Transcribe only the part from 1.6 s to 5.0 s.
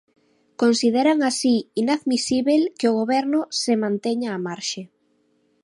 "inadmisíbel" que o Goberno "se manteña á marxe".